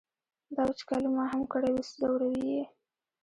دا 0.55 0.61
وچکالي 0.69 1.09
ما 1.15 1.25
هم 1.31 1.41
کړوي 1.53 1.81
ځوروي 1.97 2.41
یې. 2.51 2.63